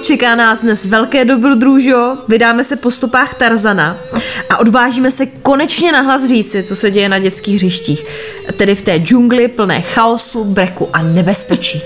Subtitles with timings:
[0.00, 3.96] Čeká nás dnes velké dobrodružo, vydáme se po stopách Tarzana
[4.50, 8.04] a odvážíme se konečně nahlas říci, co se děje na dětských hřištích.
[8.56, 11.82] Tedy v té džungli plné chaosu, breku a nebezpečí.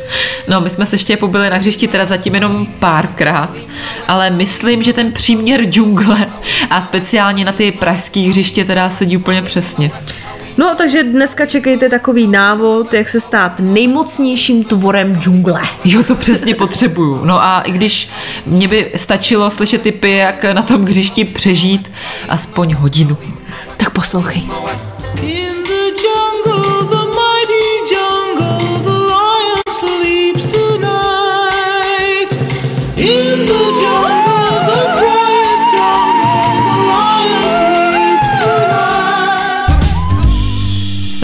[0.49, 3.51] No, my jsme se ještě pobili na hřišti teda zatím jenom párkrát,
[4.09, 6.27] ale myslím, že ten příměr džungle
[6.71, 9.91] a speciálně na ty pražské hřiště teda sedí úplně přesně.
[10.57, 15.61] No, takže dneska čekejte takový návod, jak se stát nejmocnějším tvorem džungle.
[15.85, 17.25] Jo, to přesně potřebuju.
[17.25, 18.09] No a i když
[18.47, 21.91] mě by stačilo slyšet typy, jak na tom hřišti přežít
[22.29, 23.17] aspoň hodinu.
[23.77, 24.43] Tak poslouchej.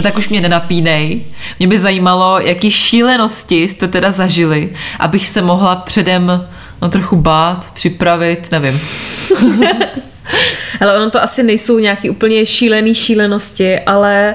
[0.00, 1.22] No tak už mě nenapínej.
[1.58, 6.48] Mě by zajímalo, jaký šílenosti jste teda zažili, abych se mohla předem
[6.82, 8.80] no, trochu bát, připravit, nevím.
[10.80, 14.34] Ale ono to asi nejsou nějaký úplně šílený šílenosti, ale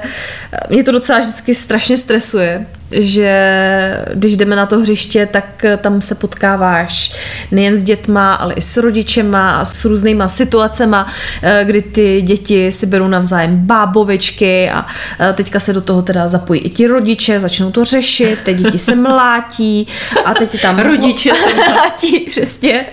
[0.69, 6.15] mě to docela vždycky strašně stresuje, že když jdeme na to hřiště, tak tam se
[6.15, 7.13] potkáváš
[7.51, 11.07] nejen s dětma, ale i s rodičema a s různýma situacema,
[11.41, 14.85] eh, kdy ty děti si berou navzájem bábovičky a
[15.19, 18.79] eh, teďka se do toho teda zapojí i ti rodiče, začnou to řešit, ty děti
[18.79, 19.87] se mlátí
[20.25, 20.79] a teď tam...
[20.79, 22.85] Rodiče se mlátí, přesně.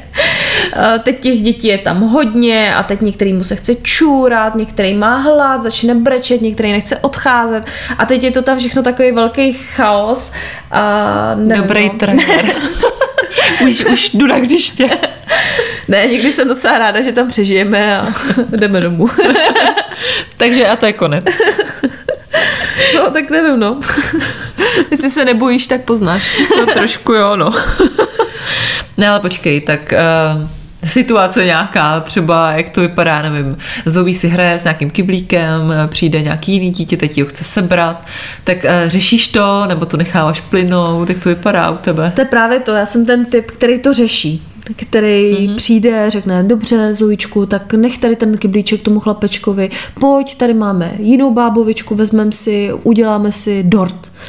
[0.76, 5.16] Eh, teď těch dětí je tam hodně a teď některýmu se chce čůrat, některý má
[5.16, 7.66] hlad, začne brečet, některý nechce odcházet
[7.98, 10.32] a teď je to tam všechno takový velký chaos.
[10.70, 11.98] A nevím, Dobrý no.
[11.98, 12.44] trenér.
[13.66, 14.90] už, už jdu na hřiště.
[15.88, 18.14] ne, někdy jsem docela ráda, že tam přežijeme a
[18.56, 19.08] jdeme domů.
[20.36, 21.24] Takže a to je konec.
[22.94, 23.80] No, tak nevím, no.
[24.90, 26.38] Jestli se nebojíš, tak poznáš.
[26.58, 27.50] No, trošku jo, no.
[28.96, 30.48] Ne, ale počkej, tak uh,
[30.84, 33.56] situace nějaká, třeba jak to vypadá, nevím,
[33.86, 38.06] Zoe si hraje s nějakým kyblíkem, přijde nějaký jiný dítě, teď ho chce sebrat,
[38.44, 42.12] tak uh, řešíš to, nebo to necháváš plynout, jak to vypadá u tebe?
[42.14, 45.56] To je právě to, já jsem ten typ, který to řeší který mm-hmm.
[45.56, 51.34] přijde, řekne, dobře, Zojičku, tak nech tady ten kyblíček tomu chlapečkovi, pojď, tady máme jinou
[51.34, 54.12] bábovičku, vezmeme si, uděláme si dort.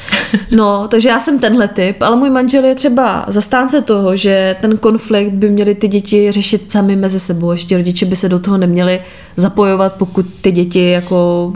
[0.52, 4.78] No, takže já jsem tenhle typ, ale můj manžel je třeba zastánce toho, že ten
[4.78, 8.58] konflikt by měli ty děti řešit sami mezi sebou, ještě rodiče by se do toho
[8.58, 9.02] neměli
[9.36, 11.54] zapojovat, pokud ty děti jako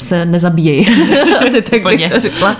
[0.00, 0.88] se nezabíjejí.
[1.46, 2.56] Asi tak bych to řekla.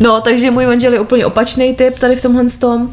[0.00, 2.90] No, takže můj manžel je úplně opačný typ tady v tomhle tom.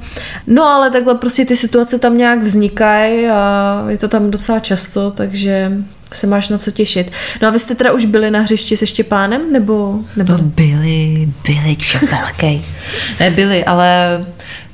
[0.48, 5.12] No, ale takhle prostě ty situace tam nějak vznikají a je to tam docela často,
[5.12, 5.72] takže
[6.14, 7.12] se máš na co těšit.
[7.42, 10.00] No a vy jste teda už byli na hřišti se Štěpánem, nebo?
[10.16, 10.34] nebo?
[10.34, 11.78] No byli, byli,
[12.12, 12.66] velký.
[13.20, 14.20] ne, byli, ale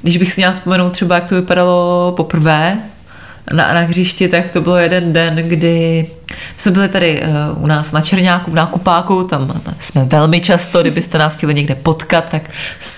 [0.01, 2.78] když bych si měla vzpomenout třeba, jak to vypadalo poprvé,
[3.53, 6.07] na, na hřišti, tak to bylo jeden den, kdy
[6.57, 11.17] jsme byli tady uh, u nás na Černáku v nákupáku, tam jsme velmi často, kdybyste
[11.17, 12.49] nás chtěli někde potkat, tak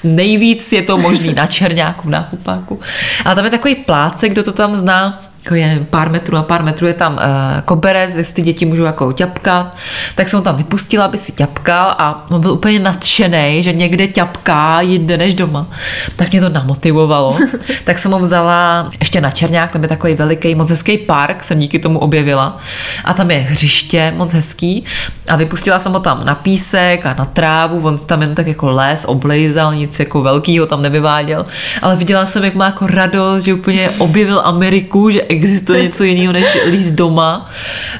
[0.04, 2.80] nejvíc je to možný na Černáku v nákupáku.
[3.26, 6.64] A tam je takový plácek, kdo to tam zná, jako je pár metrů na pár
[6.64, 7.20] metrů je tam uh,
[7.66, 9.78] koberec, ty děti můžou jako ťapkat,
[10.16, 14.08] tak jsem ho tam vypustila, aby si ťapkal a on byl úplně nadšený, že někde
[14.08, 15.68] ťapká jinde než doma.
[16.16, 17.38] Tak mě to namotivovalo.
[17.84, 21.60] tak jsem ho vzala ještě na Černák, tam je takový veliký, moc hezký park, jsem
[21.60, 22.58] díky tomu objevila.
[23.04, 24.84] A tam je hřiště, moc hezký.
[25.28, 28.72] A vypustila jsem ho tam na písek a na trávu, on tam jen tak jako
[28.72, 31.46] les oblejzal, nic jako velkýho tam nevyváděl.
[31.82, 36.34] Ale viděla jsem, jak má jako radost, že úplně objevil Ameriku, že existuje něco jiného
[36.34, 37.52] než líst doma,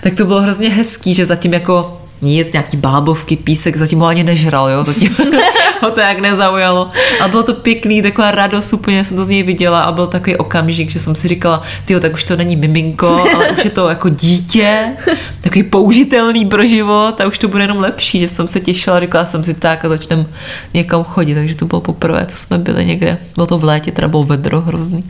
[0.02, 4.24] tak to bylo hrozně hezký, že zatím jako nic, nějaký bábovky, písek, zatím ho ani
[4.24, 5.16] nežral, jo, zatím
[5.84, 6.90] ho to jak nezaujalo.
[7.22, 10.36] A bylo to pěkný, taková radost, úplně jsem to z něj viděla a byl takový
[10.38, 13.90] okamžik, že jsem si říkala, tyjo, tak už to není miminko, ale už je to
[13.90, 14.94] jako dítě,
[15.42, 19.26] takový použitelný pro život a už to bude jenom lepší, že jsem se těšila, říkala
[19.26, 20.26] jsem si tak a začnem
[20.74, 23.18] někam chodit, takže to bylo poprvé, co jsme byli někde.
[23.36, 25.04] Bylo to v létě, teda bylo vedro hrozný.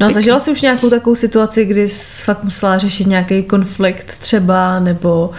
[0.00, 4.18] No a zažila jsi už nějakou takovou situaci, kdy jsi fakt musela řešit nějaký konflikt
[4.20, 5.30] třeba, nebo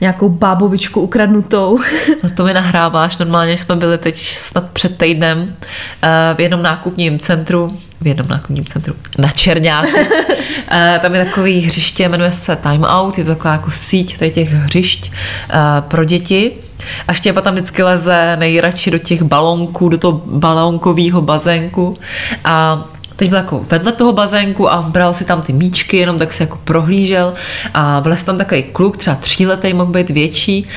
[0.00, 1.78] nějakou bábovičku ukradnutou?
[2.22, 5.56] No to mi nahráváš, normálně jsme byli teď snad před týdnem
[6.02, 9.88] eh, v jednom nákupním centru, v jednom nákupním centru na Černáku.
[10.72, 14.30] Eh, Tam je takový hřiště, jmenuje se Time Out, je to taková jako síť tady
[14.30, 16.52] těch hřišť eh, pro děti.
[17.08, 21.96] A Štěpa tam vždycky leze nejradši do těch balónků, do toho balónkového bazénku.
[22.44, 22.84] A
[23.20, 26.42] teď byl jako vedle toho bazénku a bral si tam ty míčky, jenom tak si
[26.42, 27.32] jako prohlížel
[27.74, 30.68] a vlez tam takový kluk, třeba tříletý, mohl být větší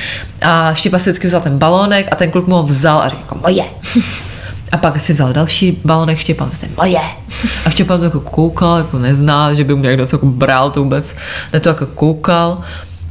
[0.42, 3.22] a Štěpa si vždycky vzal ten balónek a ten kluk mu ho vzal a řekl
[3.22, 3.64] jako moje.
[4.72, 7.00] A pak si vzal další balonek, Štěpán vlastně moje.
[7.66, 10.82] A Štěpán to jako koukal, jako nezná, že by mu někdo co jako bral, to
[10.82, 11.16] vůbec,
[11.52, 12.58] ne to jako koukal.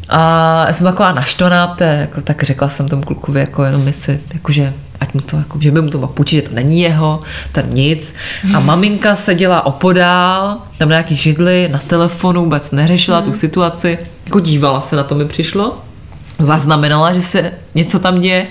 [0.10, 0.20] A
[0.68, 5.14] já jsem taková naštvaná, jako, tak řekla jsem tomu klukovi, jako jenom si, jakože ať
[5.14, 7.22] mu to, jako, že by mu to mohl půjčit, že to není jeho,
[7.52, 8.16] ten nic.
[8.56, 14.40] A maminka seděla opodál, tam na nějaký židli, na telefonu, vůbec neřešila tu situaci, jako
[14.40, 15.78] dívala se na to mi přišlo
[16.40, 18.48] zaznamenala, že se něco tam děje,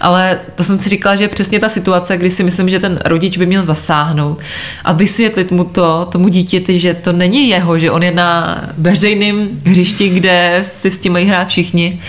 [0.00, 2.98] ale to jsem si říkala, že je přesně ta situace, kdy si myslím, že ten
[3.04, 4.40] rodič by měl zasáhnout
[4.84, 9.48] a vysvětlit mu to, tomu dítěti, že to není jeho, že on je na veřejném
[9.64, 12.00] hřišti, kde si s tím mají hrát všichni.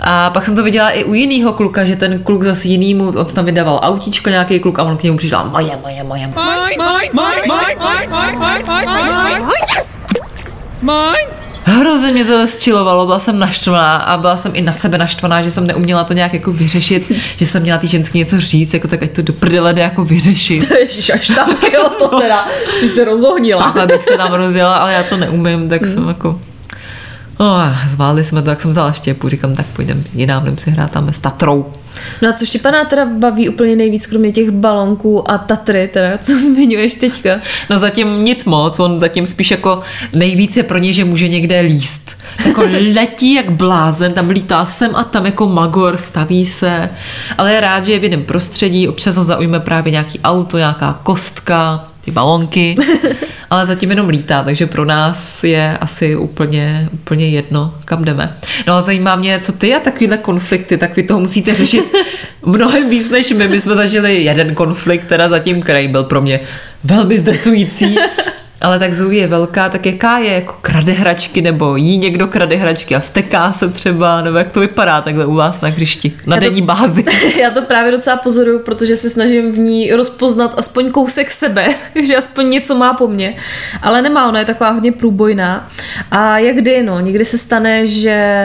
[0.00, 3.24] A pak jsem to viděla i u jiného kluka, že ten kluk zase jinýmu, on
[3.24, 6.26] tam vydával autíčko nějaký kluk a on k němu přišel moje, moje, moje.
[6.26, 6.34] Mine,
[6.78, 9.96] mine, mine, mine, mine, mine, mine, mine, mine.
[10.82, 11.45] Mine.
[11.68, 15.50] Hrozně mě to zčilovalo, byla jsem naštvaná a byla jsem i na sebe naštvaná, že
[15.50, 19.02] jsem neuměla to nějak jako vyřešit, že jsem měla ty ženský něco říct, jako tak
[19.02, 20.70] ať to do prdele jde jako vyřešit.
[20.80, 23.62] Ježiš, až tak, jo, to teda si se rozohnila.
[23.62, 26.40] Takhle bych se tam rozjela, ale já to neumím, tak jsem jako...
[27.38, 30.90] Oh, zvládli jsme to, jak jsem vzala štěpu, říkám, tak půjdeme jinam, jdem si hrát
[30.90, 31.72] tam s Tatrou.
[32.22, 36.38] No a co Štěpana teda baví úplně nejvíc, kromě těch balonků a Tatry, teda, co
[36.46, 37.40] zmiňuješ teďka?
[37.70, 39.80] No zatím nic moc, on zatím spíš jako
[40.12, 42.10] nejvíc je pro něj, že může někde líst.
[42.46, 42.62] Jako
[42.94, 46.88] letí jak blázen, tam lítá sem a tam jako magor, staví se,
[47.38, 51.00] ale je rád, že je v jiném prostředí, občas ho zaujme právě nějaký auto, nějaká
[51.02, 52.74] kostka, ty balonky,
[53.50, 58.36] ale zatím jenom lítá, takže pro nás je asi úplně, úplně jedno, kam jdeme.
[58.66, 61.84] No a zajímá mě, co ty a takovýhle konflikty, tak vy toho musíte řešit
[62.44, 63.48] mnohem víc než my.
[63.48, 66.40] My jsme zažili jeden konflikt, teda zatím, který byl pro mě
[66.84, 67.96] velmi zdrcující,
[68.66, 72.56] ale tak Zoe je velká, tak jaká je, jako krade hračky, nebo jí někdo krade
[72.56, 76.36] hračky a steká se třeba, nebo jak to vypadá takhle u vás na hřišti, na
[76.36, 77.04] Já to- denní bázi.
[77.40, 81.66] Já to právě docela pozoruju, protože se snažím v ní rozpoznat aspoň kousek sebe,
[82.02, 83.34] že aspoň něco má po mně.
[83.82, 85.68] Ale nemá, ona je taková hodně průbojná.
[86.10, 88.38] A jak kdy, no, někdy se stane, že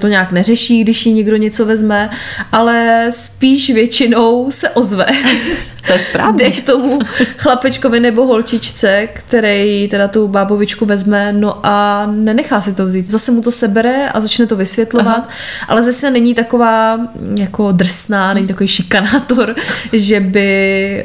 [0.00, 2.10] to nějak neřeší, když jí někdo něco vezme,
[2.52, 5.06] ale spíš většinou se ozve.
[5.86, 6.44] To je správně.
[6.44, 6.98] Jde k tomu
[7.36, 13.10] chlapečkovi nebo holčičce, který teda tu bábovičku vezme, no a nenechá si to vzít.
[13.10, 15.28] Zase mu to sebere a začne to vysvětlovat, Aha.
[15.68, 19.54] ale zase není taková mm, jako drsná, není takový šikanátor,
[19.92, 21.04] že by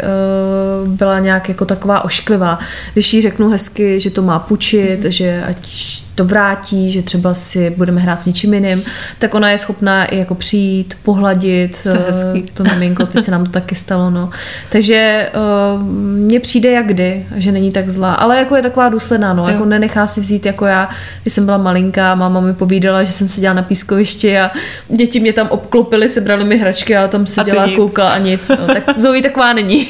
[0.83, 2.59] uh, byla nějak jako taková ošklivá.
[2.93, 5.11] Když jí řeknu hezky, že to má půjčit, mm.
[5.11, 8.83] že ať to vrátí, že třeba si budeme hrát s něčím jiným,
[9.19, 12.51] tak ona je schopná i jako přijít, pohladit To eh, hezký.
[12.53, 14.29] to miminko, teď se nám to taky stalo, no.
[14.69, 15.29] Takže
[15.75, 15.81] uh,
[16.17, 19.49] mně přijde jak kdy, že není tak zlá, ale jako je taková důsledná, no, Jo.
[19.49, 20.89] jako nenechá si vzít jako já,
[21.21, 24.51] když jsem byla malinká, máma mi povídala, že jsem seděla na pískovišti a
[24.89, 27.75] děti mě tam obklopily, sebrali mi hračky a já tam seděla a nic.
[27.75, 29.87] koukala a nic, no, tak Zoe taková není.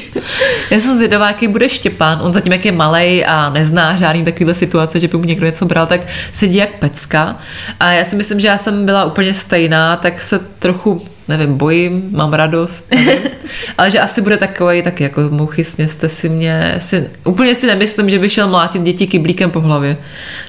[0.70, 2.18] Já jsem zvědavá, jaký bude Štěpán.
[2.22, 5.66] On zatím, jak je malej a nezná žádný takovýhle situace, že by mu někdo něco
[5.66, 6.00] bral, tak
[6.32, 7.38] sedí jak pecka.
[7.80, 12.08] A já si myslím, že já jsem byla úplně stejná, tak se trochu, nevím, bojím,
[12.10, 13.18] mám radost, nevím.
[13.78, 18.10] ale že asi bude takový, tak jako mouchy, sněste si mě, si, úplně si nemyslím,
[18.10, 19.96] že by šel mlátit děti kyblíkem po hlavě,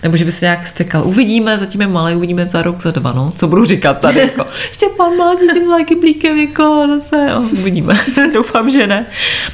[0.04, 1.08] nebo že by se nějak stekal.
[1.08, 3.32] Uvidíme, zatím je malý, uvidíme za rok, za dva, no.
[3.36, 8.00] Co budu říkat tady, jako, Štěpán mlátí tím kyblíkem, jako zase, jo, uvidíme.
[8.34, 9.06] Doufám, že ne.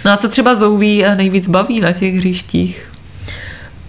[0.06, 2.93] No a co třeba Zouví nejvíc baví na těch hřištích?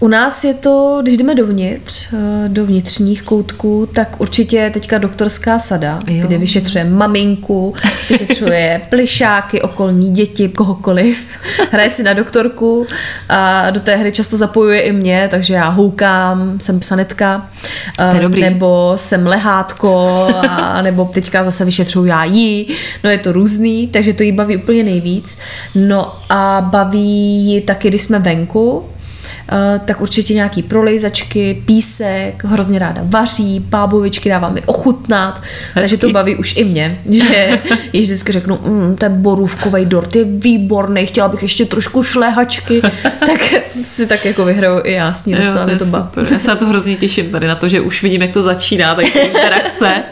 [0.05, 5.59] U nás je to, když jdeme dovnitř, eh, do vnitřních koutků, tak určitě teďka doktorská
[5.59, 6.27] sada, Jo.
[6.27, 7.75] kde vyšetřuje maminku,
[8.11, 11.29] vyšetřuje plišáky, okolní děti, kohokoliv.
[11.71, 12.87] Hraje si na doktorku
[13.29, 17.51] a do té hry často zapojuje i mě, takže já houkám, jsem sanetka,
[17.99, 22.69] eh, nebo jsem lehátko, a, nebo teďka zase vyšetřuju já jí,
[23.05, 25.39] no je to různý, takže to jí baví úplně nejvíc.
[25.75, 28.85] No a baví ji taky, když jsme venku,
[29.85, 35.43] tak určitě nějaký prolejzačky, písek, hrozně ráda vaří, pábovičky dává mi ochutnat,
[35.75, 37.61] takže to baví už i mě, že
[37.93, 42.83] jí vždycky řeknu, mm, ten borůvkový dort je výborný, chtěla bych ještě trošku šlehačky,
[43.19, 46.09] tak si tak jako vyhraju i já s ní docela Jo, je to baví.
[46.31, 48.95] Já se na to hrozně těším tady na to, že už vidím, jak to začíná,
[48.95, 50.03] tak interakce.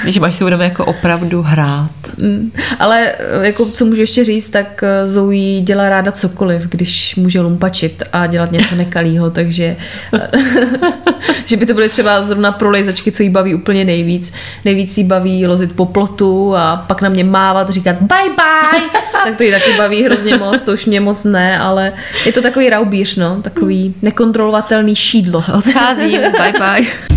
[0.00, 1.90] Slyším, až se budeme jako opravdu hrát.
[2.16, 7.16] Mm, Ale eh, jako co můžu ještě říct, tak eh, Zoe dělá ráda cokoliv, když
[7.16, 9.76] může lumpačit a dělat něco nekalýho, takže
[11.44, 14.32] že by to byly třeba zrovna prolejzačky, co jí baví úplně nejvíc.
[14.64, 18.80] Nejvíc jí baví lozit po plotu a pak na mě mávat, říkat bye bye,
[19.24, 21.92] tak to jí taky baví hrozně moc, to už mě moc ne, ale
[22.26, 25.44] je to takový raubíř, no, takový nekontrolovatelný šídlo.
[25.54, 26.86] Odcházím, bye bye.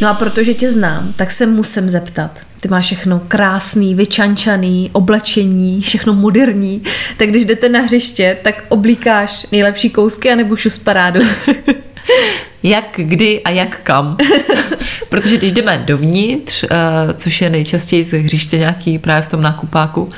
[0.00, 2.40] No a protože tě znám, tak se musím zeptat.
[2.60, 6.82] Ty máš všechno krásný, vyčančaný, oblečení, všechno moderní.
[7.16, 11.20] Tak když jdete na hřiště, tak oblíkáš nejlepší kousky anebo šus parádu.
[12.62, 14.16] Jak, kdy a jak kam.
[15.08, 16.68] Protože když jdeme dovnitř, eh,
[17.14, 20.10] což je nejčastěji z hřiště nějaký právě v tom nákupáku,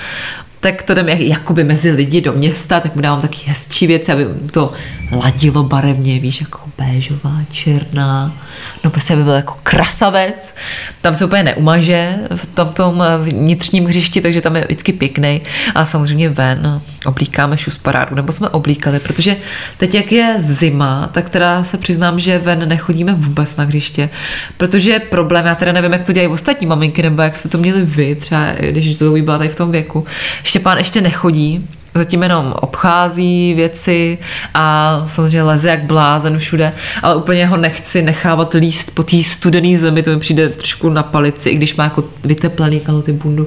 [0.61, 4.13] tak to jdeme jak- jakoby mezi lidi do města, tak mu dávám taky hezčí věci,
[4.13, 4.73] aby to
[5.13, 8.42] ladilo barevně, víš, jako béžová, černá,
[8.85, 10.55] no prostě aby byl jako krasavec.
[11.01, 15.41] Tam se úplně neumaže v tom, tom eh, vnitřním hřišti, takže tam je vždycky pěkný.
[15.75, 19.37] A samozřejmě ven oblíkáme šus parádu, nebo jsme oblíkali, protože
[19.77, 24.09] teď jak je zima, tak teda se přiznám, že ven nechodíme vůbec na hřiště,
[24.57, 27.59] protože je problém, já teda nevím, jak to dělají ostatní maminky, nebo jak jste to
[27.59, 30.05] měli vy, třeba když Zoe byla tady v tom věku.
[30.43, 34.19] Štěpán ještě nechodí, zatím jenom obchází věci
[34.55, 36.73] a samozřejmě leze jak blázen všude,
[37.03, 41.03] ale úplně ho nechci nechávat líst po té studené zemi, to mi přijde trošku na
[41.03, 43.47] palici, i když má jako vyteplený kaloty bundu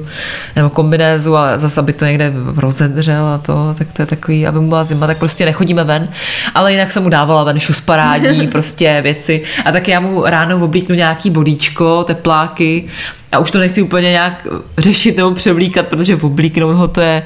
[0.55, 4.59] nebo kombinézu a zase, aby to někde rozedřel a to, tak to je takový, aby
[4.59, 6.09] mu byla zima, tak prostě nechodíme ven,
[6.55, 9.43] ale jinak jsem mu dávala ven šus parádní, prostě věci.
[9.65, 12.87] A tak já mu ráno oblíknu nějaký bodíčko, tepláky
[13.31, 17.23] a už to nechci úplně nějak řešit nebo převlíkat, protože oblíknout ho to je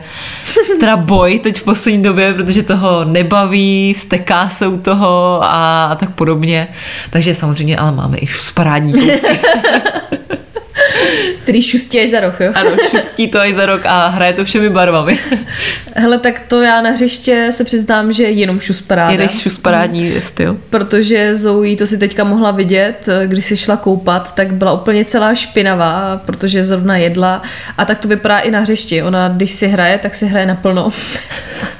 [0.79, 5.95] teda boj teď v poslední době, protože toho nebaví, vsteká se u toho a, a
[5.95, 6.67] tak podobně.
[7.09, 9.39] Takže samozřejmě, ale máme i šus parádní kousky.
[11.43, 12.51] Který šustí až za roh, jo?
[12.55, 15.19] Ano, šustí to i za rok a hraje to všemi barvami.
[15.95, 19.11] Hele, tak to já na hřiště se přiznám, že jenom šus paráda.
[19.11, 20.57] Jedeš šus parádní styl.
[20.69, 25.35] Protože Zoe to si teďka mohla vidět, když se šla koupat, tak byla úplně celá
[25.35, 27.41] špinavá, protože zrovna jedla
[27.77, 29.03] a tak to vypadá i na hřišti.
[29.03, 30.89] Ona, když si hraje, tak si hraje naplno.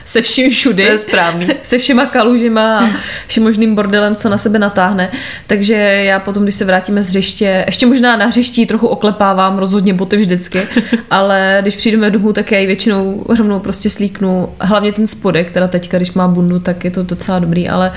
[0.10, 0.86] se vším všudy.
[0.86, 1.48] To je správný.
[1.64, 2.90] Se všema kalužima a
[3.28, 5.10] všem možným bordelem, co na sebe natáhne.
[5.48, 9.58] Takže já potom, když se vrátíme z hřiště, ještě možná na hřišti ji trochu oklepávám,
[9.58, 10.68] rozhodně boty vždycky,
[11.10, 14.50] ale když přijdeme domů, tak já ji většinou rovnou prostě slíknu.
[14.60, 17.92] Hlavně ten spodek, teda teďka, když má bundu, tak je to docela dobrý, ale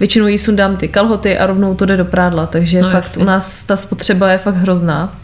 [0.00, 3.22] většinou jí sundám ty kalhoty a rovnou to jde do prádla, takže No, fakt jasně.
[3.22, 5.18] u nás ta spotřeba je fakt hrozná.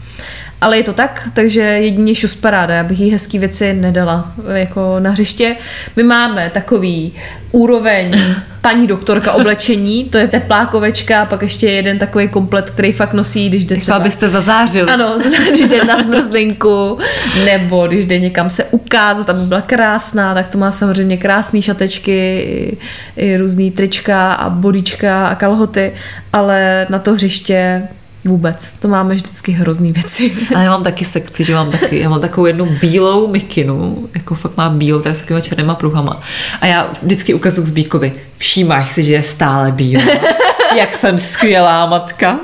[0.63, 4.95] Ale je to tak, takže jedině šus paráda, já bych jí hezký věci nedala jako
[4.99, 5.55] na hřiště.
[5.95, 7.13] My máme takový
[7.51, 13.13] úroveň paní doktorka oblečení, to je teplákovečka a pak ještě jeden takový komplet, který fakt
[13.13, 13.99] nosí, když jde Třeba třeba...
[13.99, 14.91] byste zazářili.
[14.91, 15.17] Ano,
[15.49, 16.97] když jde na zmrzlinku,
[17.45, 22.39] nebo když jde někam se ukázat, aby byla krásná, tak to má samozřejmě krásné šatečky,
[22.39, 22.77] i,
[23.17, 25.93] i různý trička a bodička a kalhoty,
[26.33, 27.87] ale na to hřiště
[28.25, 28.73] vůbec.
[28.79, 30.37] To máme vždycky hrozný věci.
[30.55, 34.35] Ale já mám taky sekci, že mám taky, já mám takovou jednu bílou mikinu, jako
[34.35, 36.21] fakt má bílou, teda s takovýma černýma pruhama.
[36.61, 38.13] A já vždycky ukazuju Zbíkovi,
[38.43, 40.03] všímáš si, že je stále bílá.
[40.77, 42.39] Jak jsem skvělá matka.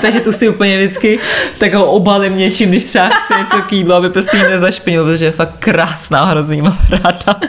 [0.00, 1.18] Takže tu si úplně vždycky
[1.58, 5.30] tak ho obalím něčím, když třeba chce něco k jídlu, aby prostě nezašpinil, protože je
[5.30, 7.40] fakt krásná, hrozně mám ráda.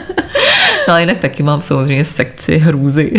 [0.88, 3.12] No ale jinak taky mám samozřejmě sekci hrůzy.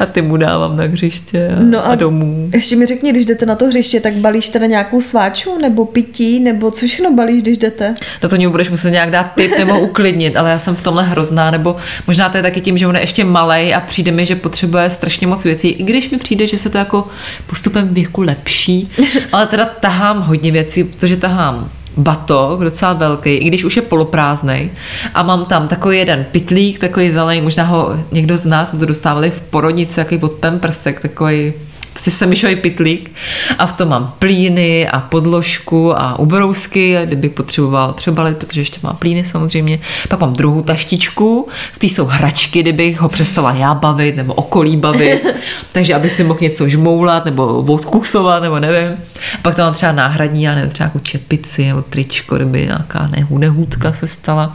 [0.00, 2.50] A ty mu dávám na hřiště a, No a a domů.
[2.52, 6.40] Ještě mi řekni, když jdete na to hřiště, tak balíš teda nějakou sváču nebo pití,
[6.40, 7.94] nebo co všechno balíš, když jdete?
[8.22, 11.02] Na to mě budeš muset nějak dát tip nebo uklidnit, ale já jsem v tomhle
[11.02, 11.76] hrozná, nebo
[12.06, 14.90] možná to je taky tím, že on je ještě malý a přijde mi, že potřebuje
[14.90, 17.04] strašně moc věcí, i když mi přijde, že se to jako
[17.46, 18.90] postupem věku lepší,
[19.32, 24.70] ale teda tahám hodně věcí, protože tahám batok, docela velký, i když už je poloprázdnej.
[25.14, 28.86] A mám tam takový jeden pitlík, takový zelený, možná ho někdo z nás, jsme to
[28.86, 31.52] dostávali v porodnici, takový od Pempersek, takový
[31.98, 33.10] prostě semišový pitlík
[33.58, 38.96] a v tom mám plíny a podložku a ubrousky, kdybych potřeboval třeba, protože ještě mám
[38.96, 39.80] plíny samozřejmě.
[40.08, 44.76] Pak mám druhou taštičku, v té jsou hračky, kdybych ho přestala já bavit nebo okolí
[44.76, 45.26] bavit,
[45.72, 48.98] takže aby si mohl něco žmoulat nebo odkusovat nebo nevím.
[49.34, 53.06] A pak tam mám třeba náhradní, já nevím, třeba jako čepici nebo tričko, kdyby nějaká
[53.06, 54.52] nehu, nehůdka se stala.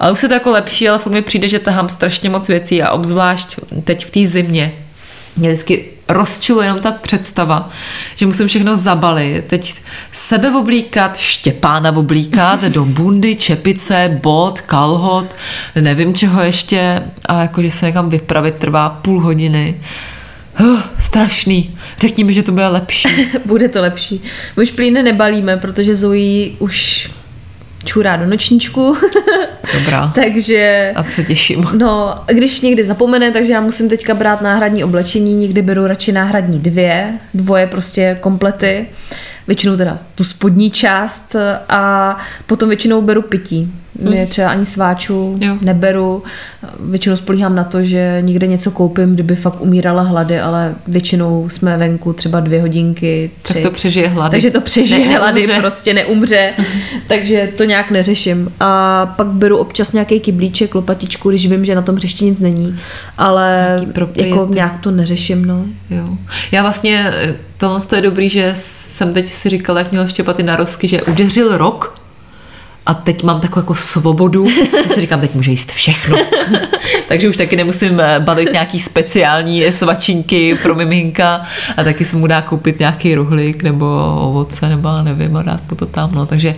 [0.00, 2.82] Ale už se to jako lepší, ale furt mi přijde, že tahám strašně moc věcí
[2.82, 4.72] a obzvlášť teď v té zimě
[5.36, 7.70] mě vždycky rozčiluje jenom ta představa,
[8.14, 9.74] že musím všechno zabalit, teď
[10.12, 15.26] sebe oblíkat, Štěpána oblíkat, do bundy, čepice, bot, kalhot,
[15.80, 19.80] nevím čeho ještě a jakože se někam vypravit trvá půl hodiny.
[20.56, 21.78] Huh, strašný.
[22.00, 23.08] Řekni mi, že to bude lepší.
[23.44, 24.22] Bude to lepší.
[24.56, 27.10] My už plíny nebalíme, protože Zoe už
[27.84, 28.96] čurá do nočníčku.
[29.78, 30.12] Dobrá.
[30.14, 30.92] takže...
[30.96, 31.64] A to se těším.
[31.72, 36.58] No, když někdy zapomene, takže já musím teďka brát náhradní oblečení, někdy beru radši náhradní
[36.58, 38.86] dvě, dvoje prostě komplety,
[39.46, 41.36] většinou teda tu spodní část
[41.68, 43.72] a potom většinou beru pití.
[44.02, 44.26] Hmm.
[44.26, 45.56] Třeba ani sváču Jo.
[45.60, 46.22] neberu,
[46.80, 51.76] většinou spolíhám na to, že někde něco koupím, kdyby fakt umírala hlady, ale většinou jsme
[51.76, 53.54] venku třeba dvě hodinky, tři.
[53.54, 54.30] Tak to přežije hlady.
[54.30, 55.60] Takže to přežije Ne, hlady, neumře.
[55.60, 56.52] prostě neumře,
[57.06, 58.52] takže to nějak neřeším.
[58.60, 62.78] A pak beru občas nějaký kyblíček, lopatičku, když vím, že na tom hřišti nic není,
[63.18, 63.76] ale
[64.16, 65.64] jako nějak to neřeším, no.
[65.90, 66.08] Jo.
[66.52, 70.42] Já vlastně, eh, tohle je dobrý, že jsem teď si říkala, jak měl Štěpa ty
[70.42, 72.03] narozky, že udeřil rok
[72.86, 74.46] a teď mám takovou jako svobodu.
[74.82, 76.16] Já si říkám, teď může jíst všechno.
[77.08, 81.42] Takže už taky nemusím eh, balit nějaký speciální svačinky pro miminka
[81.76, 85.76] a taky se mu dá koupit nějaký rohlík nebo ovoce nebo nevím a dát mu
[85.76, 86.14] to tam.
[86.14, 86.26] No.
[86.26, 86.54] Takže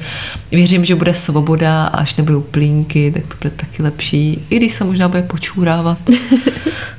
[0.50, 4.47] věřím, že bude svoboda a až nebudou plínky, tak to bude taky lepší.
[4.50, 5.99] I když se možná bude počůrávat.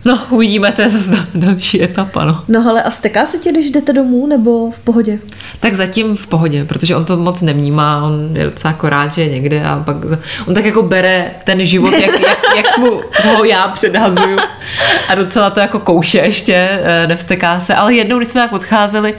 [0.05, 2.25] No, uvidíme, to je zase dal- další etapa.
[2.25, 2.43] No.
[2.47, 5.19] No ale a steká se ti, když jdete domů, nebo v pohodě?
[5.59, 9.23] Tak zatím v pohodě, protože on to moc nevnímá, on je docela jako rád, že
[9.23, 9.97] je někde a pak
[10.47, 14.37] on tak jako bere ten život, jak, jak, jak mu ho já předhazuju
[15.09, 19.13] a docela to jako kouše ještě, eh, nevsteká se, ale jednou, když jsme jak odcházeli,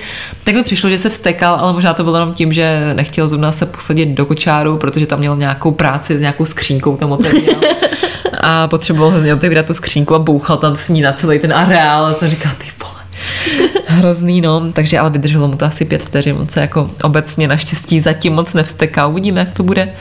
[0.45, 3.52] tak mi přišlo, že se vstekal, ale možná to bylo jenom tím, že nechtěl zrovna
[3.52, 7.61] se posadit do kočáru, protože tam měl nějakou práci s nějakou skřínkou tam otevíral.
[8.40, 12.07] A potřeboval hrozně otevírat tu skřínku a bouchal tam s ní na celý ten areál
[12.07, 12.98] a jsem říkal, ty vole,
[13.87, 18.00] Hrozný, no, takže ale vydrželo mu to asi pět vteřin, on se jako obecně naštěstí
[18.00, 19.92] zatím moc nevsteká, uvidíme, jak to bude,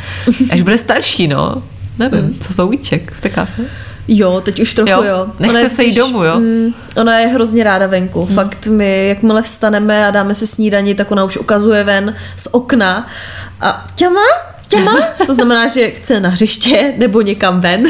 [0.50, 1.64] až bude starší, no,
[2.00, 3.62] nevím, co souvíček, vsteká se?
[4.08, 5.28] Jo, teď už trochu Jo, jo.
[5.40, 6.40] nechce je se jít domů, jo?
[6.40, 8.26] Mm, ona je hrozně ráda venku.
[8.26, 8.36] Hmm.
[8.36, 13.08] Fakt my, jakmile vstaneme a dáme si snídani, tak ona už ukazuje ven z okna.
[13.62, 14.22] A těma,
[14.68, 17.84] těma, to znamená, že chce na hřiště nebo někam ven.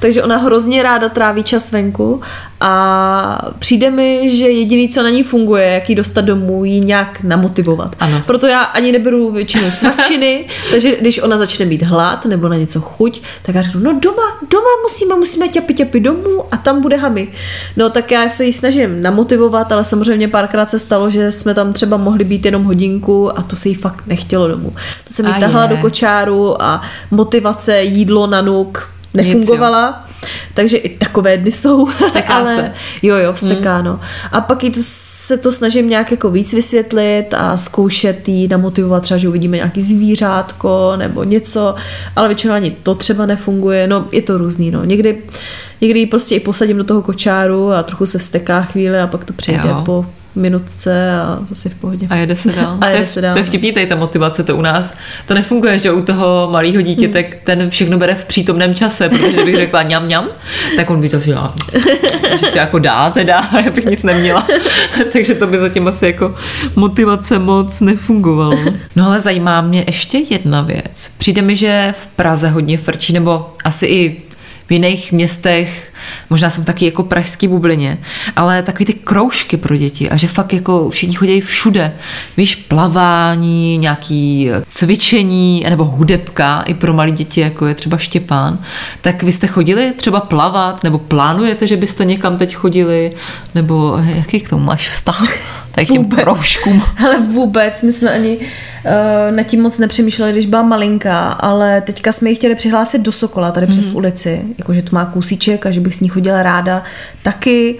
[0.00, 2.20] Takže ona hrozně ráda tráví čas venku
[2.60, 7.22] a přijde mi, že jediný, co na ní funguje, jak ji dostat domů, ji nějak
[7.22, 7.96] namotivovat.
[8.00, 8.22] Ano.
[8.26, 12.80] Proto já ani neberu většinou svačiny, takže když ona začne mít hlad nebo na něco
[12.80, 16.96] chuť, tak já řeknu, no doma, doma musíme, musíme ťapy ťapy domů a tam bude
[16.96, 17.28] hamy.
[17.76, 21.72] No tak já se ji snažím namotivovat, ale samozřejmě párkrát se stalo, že jsme tam
[21.72, 24.74] třeba mohli být jenom hodinku a to se jí fakt nechtělo domů.
[25.06, 30.04] To se mi tahla do kočáru a motivace, jídlo na nuk nefungovala.
[30.54, 31.86] Takže i takové dny jsou.
[32.06, 32.72] Vsteká ale, se.
[33.02, 33.84] Jo, jo, vsteká, hmm.
[33.84, 34.00] no.
[34.32, 39.02] A pak jí to, se to snažím nějak jako víc vysvětlit a zkoušet jí namotivovat
[39.02, 41.74] třeba, že uvidíme nějaký zvířátko nebo něco,
[42.16, 44.84] ale většinou ani to třeba nefunguje, no je to různý, no.
[44.84, 45.22] Někdy,
[45.80, 49.24] někdy ji prostě i posadím do toho kočáru a trochu se vsteká chvíli a pak
[49.24, 49.82] to přejde Jo.
[49.84, 50.06] po
[50.38, 52.06] minutce a zase v pohodě.
[52.10, 52.78] A jede se dál.
[52.80, 53.32] A jede se dál.
[53.32, 54.94] to je vtipný tady ta motivace, to u nás.
[55.26, 57.32] To nefunguje, že u toho malého dítěte hmm.
[57.44, 60.28] ten všechno bere v přítomném čase, protože kdybych řekla ňam ňam,
[60.76, 61.52] tak on by to si dal,
[62.40, 64.46] že si jako dá teda, já bych nic neměla.
[65.12, 66.34] Takže to by zatím asi jako
[66.76, 68.58] motivace moc nefungovalo.
[68.96, 71.10] No ale zajímá mě ještě jedna věc.
[71.18, 74.22] Přijde mi, že v Praze hodně frčí, nebo asi i
[74.68, 75.92] v jiných městech,
[76.30, 77.98] možná jsem taky jako pražský bublině,
[78.36, 81.92] ale takový ty kroužky pro děti a že fakt jako všichni chodí všude.
[82.36, 88.58] Víš, plavání, nějaký cvičení, nebo hudebka i pro malé děti, jako je třeba Štěpán.
[89.00, 93.12] Tak vy jste chodili třeba plavat, nebo plánujete, že byste někam teď chodili,
[93.54, 95.34] nebo jaký k tomu máš vztah?
[95.78, 96.20] Tady těm Vůbec.
[96.20, 96.82] kroužkům.
[97.04, 102.12] Ale vůbec, my jsme ani uh, nad tím moc nepřemýšleli, když byla malinká, ale teďka
[102.12, 105.80] jsme ji chtěli přihlásit do Sokola tady přes ulici, jakože to má kousíček a že
[105.80, 106.82] bych s ní chodila ráda
[107.22, 107.78] taky,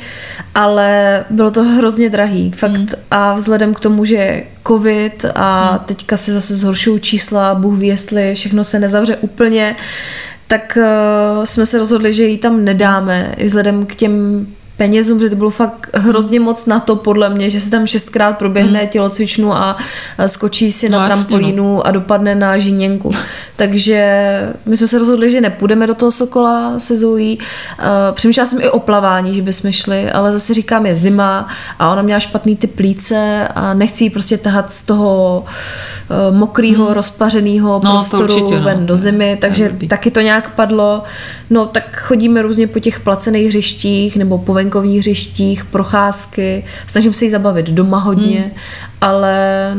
[0.54, 6.32] ale bylo to hrozně drahý, fakt a vzhledem k tomu, že covid a teďka se
[6.32, 9.76] zase zhoršují čísla, Bůh ví, jestli všechno se nezavře úplně,
[10.46, 14.46] tak uh, jsme se rozhodli, že ji tam nedáme, i vzhledem k těm
[14.78, 18.38] penězům, že to bylo fakt hrozně moc na to, podle mě, že se tam šestkrát
[18.38, 18.88] proběhne hmm.
[18.88, 19.76] tělocvičnu a
[20.26, 23.10] skočí si No na jasně, trampolínu a dopadne na žíněnku.
[23.56, 24.02] Takže
[24.66, 27.36] my jsme se rozhodli, že nepůjdeme do toho Sokola se Zoe.
[27.36, 27.44] Uh,
[28.12, 32.02] přemýšlela jsem i o plavání, že bychom šli, ale zase říkám, je zima a ona
[32.02, 35.44] měla špatný ty plíce a nechci ji prostě tahat z toho
[36.30, 36.94] uh, mokrýho, hmm.
[36.94, 38.64] rozpařeného to prostoru určitě, no.
[38.64, 41.02] ven do zimy, takže taky to nějak padlo.
[41.50, 46.64] No tak chodíme různě po těch placených hřištích nebo po venkovních hřištích, procházky.
[46.87, 48.50] Snažím se jí zabavit doma hodně, hmm.
[49.00, 49.72] ale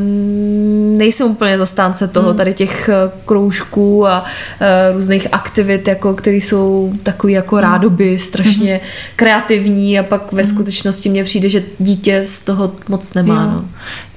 [0.98, 2.38] nejsem úplně zastánce toho, hmm.
[2.38, 8.72] tady těch eh, kroužků a uh, různých aktivit, jako, které jsou takový jako rádoby, strašně
[8.72, 8.90] hmm.
[9.16, 13.44] kreativní a pak ve skutečnosti mně přijde, že dítě z toho moc nemá.
[13.44, 13.52] Jo.
[13.52, 13.66] No.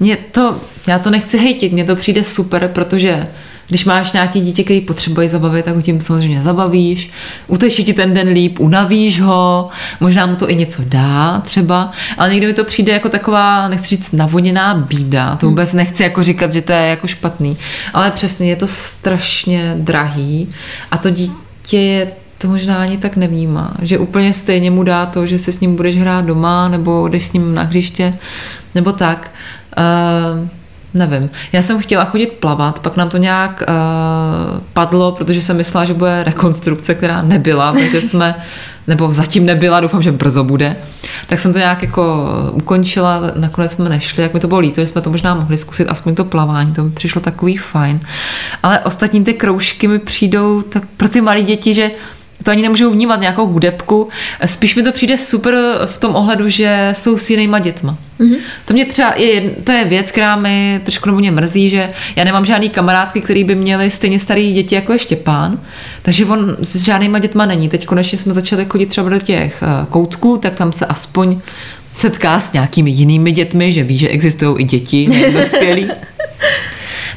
[0.00, 3.26] Mně to, já to nechci hejtit, mně to přijde super, protože
[3.68, 7.10] když máš nějaký dítě, který potřebuje zabavit, tak ho tím samozřejmě zabavíš,
[7.46, 9.68] uteší ti ten den líp, unavíš ho,
[10.00, 13.88] možná mu to i něco dá třeba, ale někdy mi to přijde jako taková, nechci
[13.88, 17.56] říct, navoněná bída, to vůbec nechci jako říkat, že to je jako špatný,
[17.94, 20.48] ale přesně je to strašně drahý
[20.90, 25.26] a to dítě je to možná ani tak nevnímá, že úplně stejně mu dá to,
[25.26, 28.14] že si s ním budeš hrát doma, nebo jdeš s ním na hřiště,
[28.74, 29.30] nebo tak.
[29.78, 30.48] Uh,
[30.94, 31.30] nevím.
[31.52, 35.94] Já jsem chtěla chodit plavat, pak nám to nějak uh, padlo, protože jsem myslela, že
[35.94, 38.34] bude rekonstrukce, která nebyla, takže jsme,
[38.86, 40.76] nebo zatím nebyla, doufám, že brzo bude.
[41.26, 44.86] Tak jsem to nějak jako ukončila, nakonec jsme nešli, jak mi to bylo líto, že
[44.86, 48.00] jsme to možná mohli zkusit, aspoň to plavání, to mi přišlo takový fajn.
[48.62, 51.90] Ale ostatní ty kroužky mi přijdou tak pro ty malé děti, že
[52.42, 54.08] to ani nemůžou vnímat nějakou hudebku.
[54.46, 55.54] Spíš mi to přijde super
[55.86, 57.98] v tom ohledu, že jsou s jinýma dětma.
[58.20, 58.36] Mm-hmm.
[58.64, 62.24] To mě třeba je, to je věc, která mi trošku nebo mě mrzí, že já
[62.24, 65.60] nemám žádný kamarádky, který by měli stejně starý děti jako je Štěpán,
[66.02, 67.68] takže on s žádnýma dětma není.
[67.68, 71.40] Teď konečně jsme začali chodit třeba do těch eh, koutků, tak tam se aspoň
[71.94, 75.90] setká s nějakými jinými dětmi, že ví, že existují i děti, ne dospělí.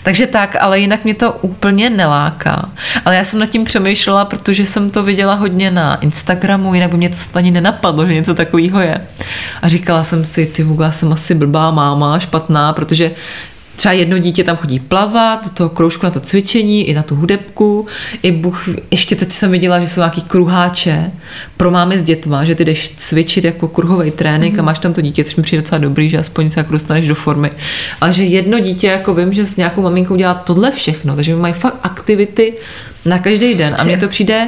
[0.06, 2.70] Takže tak, ale jinak mě to úplně neláká.
[3.06, 6.98] Ale já jsem nad tím přemýšlela, protože jsem to viděla hodně na Instagramu, jinak by
[6.98, 9.08] mě to ani nenapadlo, že něco takového je.
[9.62, 13.12] A říkala jsem si, ty vůbec, jsem asi blbá máma, špatná, protože
[13.76, 17.16] Třeba jedno dítě tam chodí plavat, do toho kroužku na to cvičení, i na tu
[17.16, 17.88] hudebku.
[18.24, 21.12] I Bůh, ještě teď jsem viděla, že jsou nějaký kruháče
[21.58, 24.60] pro mámy s dětma, že ty jdeš cvičit jako kruhový trénink mm-hmm.
[24.60, 27.08] a máš tam to dítě, což mi přijde docela dobrý, že aspoň se jako dostaneš
[27.08, 27.52] do formy.
[28.02, 31.54] Ale že jedno dítě, jako vím, že s nějakou maminkou dělá tohle všechno, takže mají
[31.54, 32.54] fakt aktivity
[33.06, 33.76] na každý den.
[33.80, 34.48] A mně to přijde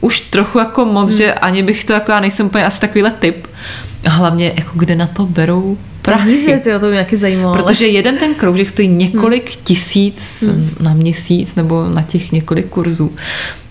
[0.00, 1.16] už trochu jako moc, mm.
[1.16, 3.46] že ani bych to jako, já nejsem úplně asi takovýhle typ.
[4.06, 5.78] A hlavně, jako kde na to berou.
[6.16, 7.52] Peníze, ty, to mě zajímalo.
[7.52, 9.64] Protože jeden ten kroužek stojí několik hmm.
[9.64, 10.70] tisíc hmm.
[10.80, 13.12] na měsíc nebo na těch několik kurzů.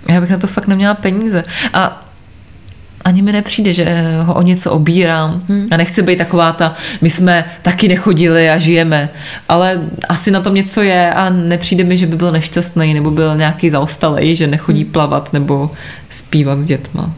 [0.09, 1.43] Já bych na to fakt neměla peníze.
[1.73, 2.03] A
[3.05, 3.85] ani mi nepřijde, že
[4.23, 5.43] ho o něco obírám.
[5.47, 5.67] Hmm.
[5.71, 9.09] A nechci být taková ta, my jsme taky nechodili a žijeme.
[9.49, 13.35] Ale asi na tom něco je a nepřijde mi, že by byl nešťastný nebo byl
[13.35, 14.91] nějaký zaostalej, že nechodí hmm.
[14.91, 15.71] plavat nebo
[16.09, 17.13] zpívat s dětma.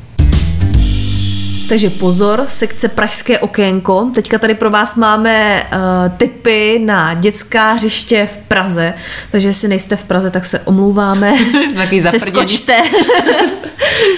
[1.70, 4.12] Takže pozor, sekce Pražské okénko.
[4.14, 8.94] Teďka tady pro vás máme uh, tipy na dětská hřiště v Praze.
[9.32, 11.34] Takže jestli nejste v Praze, tak se omlouváme.
[11.72, 12.02] Jsme zaprdění.
[12.08, 12.82] Přeskočte.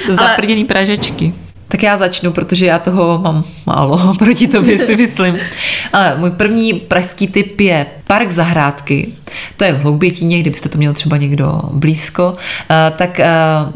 [0.09, 1.33] Zaprděný pražečky.
[1.71, 5.37] Tak já začnu, protože já toho mám málo, proti tobě si myslím.
[5.93, 9.07] Ale můj první pražský tip je Park zahrádky.
[9.57, 12.33] To je v Hloubětíně, kdybyste to měl třeba někdo blízko.
[12.95, 13.19] Tak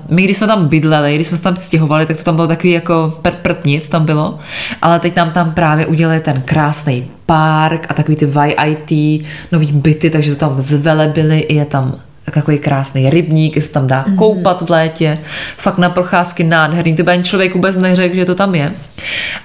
[0.09, 2.71] my, když jsme tam bydleli, když jsme se tam stěhovali, tak to tam bylo takový
[2.71, 4.39] jako prd, prd nic tam bylo.
[4.81, 10.09] Ale teď nám tam právě udělali ten krásný park a takový ty YIT, nový byty,
[10.09, 11.95] takže to tam zvelebili, i je tam
[12.31, 15.17] takový krásný rybník, se tam dá koupat v létě,
[15.57, 18.71] fakt na procházky nádherný, to by ani člověk vůbec neřekl, že to tam je.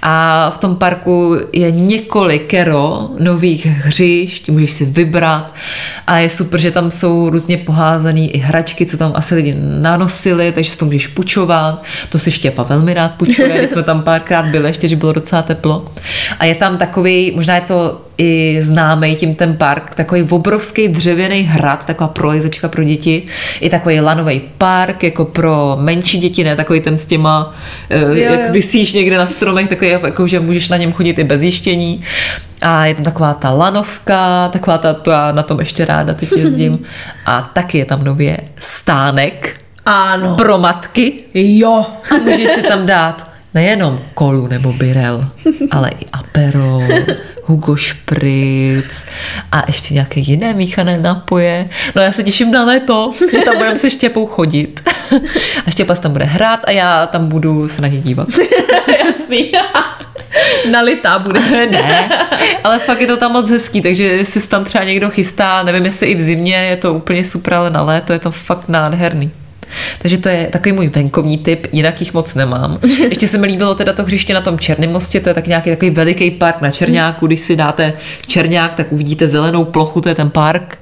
[0.01, 5.53] A v tom parku je několikero nových hřišť, můžeš si vybrat.
[6.07, 10.51] A je super, že tam jsou různě poházaný i hračky, co tam asi lidi nanosili,
[10.51, 14.69] takže si to můžeš půjčovat, to si Štěpa velmi rád když jsme tam párkrát byli,
[14.69, 15.85] ještě, že bylo docela teplo.
[16.39, 21.41] A je tam takový, možná je to i známý tím ten park, takový obrovský dřevěný
[21.41, 23.23] hrad, taková prolejzečka pro děti,
[23.59, 27.55] i takový lanový park, jako pro menší děti, ne takový ten s těma,
[27.89, 28.51] jo, jak jo.
[28.51, 32.03] vysíš někde na stromech, takový, jako, že můžeš na něm chodit i bez jištění.
[32.61, 36.31] A je tam taková ta lanovka, taková ta, to já na tom ještě ráda teď
[36.31, 36.79] jezdím.
[37.25, 39.55] A taky je tam nově stánek
[39.85, 40.35] Ano.
[40.35, 41.13] pro matky.
[41.33, 41.85] Jo.
[42.11, 45.27] A můžeš si tam dát nejenom kolu nebo birel,
[45.71, 46.79] ale i apero,
[47.43, 49.05] Hugo Spritz
[49.51, 51.69] a ještě nějaké jiné míchané nápoje.
[51.95, 54.89] No já se těším na léto, že tam budeme se Štěpou chodit.
[55.65, 58.27] A Štěpa se tam bude hrát a já tam budu se na ně dívat.
[59.05, 59.51] Jasný.
[60.71, 61.51] Nalitá budeš.
[61.71, 62.09] ne,
[62.63, 65.85] ale fakt je to tam moc hezký, takže jestli se tam třeba někdo chystá, nevím
[65.85, 69.31] jestli i v zimě je to úplně super, ale na léto je to fakt nádherný.
[69.99, 72.79] Takže to je takový můj venkovní typ, jinak jich moc nemám.
[73.09, 75.69] Ještě se mi líbilo teda to hřiště na tom Černém mostě, to je tak nějaký
[75.69, 77.93] takový veliký park na Černáku, když si dáte
[78.27, 80.77] Černák, tak uvidíte zelenou plochu, to je ten park.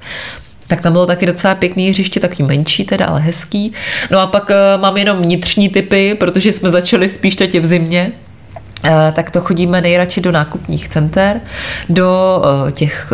[0.66, 3.72] Tak tam bylo taky docela pěkný hřiště, takový menší teda, ale hezký.
[4.10, 8.12] No a pak uh, mám jenom vnitřní typy, protože jsme začali spíš teď v zimě,
[8.84, 11.40] Eh, tak to chodíme nejradši do nákupních center,
[11.88, 13.12] do eh, těch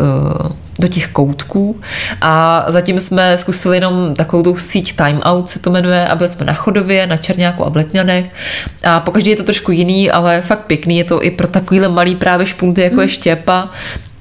[0.78, 1.80] do těch koutků.
[2.20, 6.28] A zatím jsme zkusili jenom takovou tu síť Time Out se to jmenuje a byli
[6.28, 8.26] jsme na Chodově, na Černáku a Bletňanech
[8.84, 12.16] a pokaždé je to trošku jiný, ale fakt pěkný, je to i pro takovýhle malý
[12.16, 13.70] právě špunty jako je Štěpa,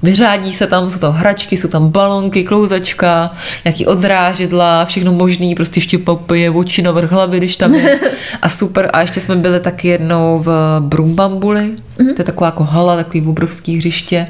[0.04, 3.32] Vyřádí se tam, jsou tam hračky, jsou tam balonky, klouzačka,
[3.66, 8.00] nějaký odrážedla, všechno možný, prostě ještě popije oči na vrch hlavy, když tam je.
[8.42, 8.90] A super.
[8.94, 13.78] A ještě jsme byli taky jednou v Brumbambuli, to je taková jako hala, takový obrovský
[13.78, 14.28] hřiště.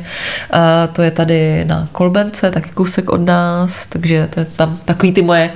[0.52, 5.12] A to je tady na Kolbence, taky kousek od nás, takže to je tam takový
[5.12, 5.54] ty moje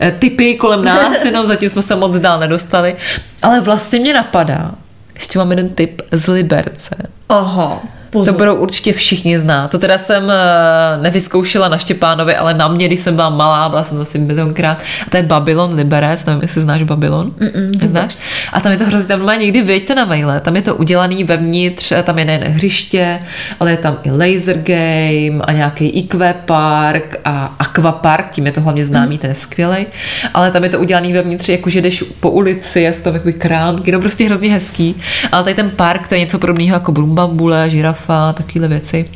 [0.00, 2.96] eh, typy kolem nás, jenom zatím jsme se moc dál nedostali.
[3.42, 4.70] Ale vlastně mě napadá,
[5.14, 6.96] ještě mám jeden tip z Liberce.
[7.26, 7.80] Oho.
[8.24, 9.70] To budou určitě všichni znát.
[9.70, 13.84] To teda jsem eh, nevyzkoušela na Štěpánovi, ale na mě, když jsem byla malá, byla
[13.84, 14.78] jsem asi milionkrát.
[15.06, 17.32] A to je Babylon Liberec, nevím, jestli znáš Babylon.
[17.80, 18.16] Neznáš?
[18.52, 21.24] A tam je to hrozně, tam má někdy vyjďte na vejle, tam je to udělaný
[21.24, 23.18] vevnitř, tam je nejen hřiště,
[23.60, 28.60] ale je tam i laser game a nějaký IQ park a aquapark, tím je to
[28.60, 29.86] hlavně známý, ten je skvělý.
[30.34, 33.92] Ale tam je to udělaný vevnitř, jakože jdeš po ulici, je to tam jakoby krámky,
[33.92, 34.96] no prostě hrozně hezký.
[35.32, 37.70] Ale tady ten park, to je něco podobného jako Brumbambule,
[38.06, 39.10] žirafa, takovéhle věci.